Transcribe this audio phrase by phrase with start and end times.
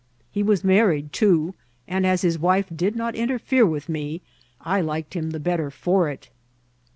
[0.31, 1.53] He was married, too;
[1.87, 4.21] and as his wife did not interfere with me,
[4.59, 6.31] I liked him the better for it.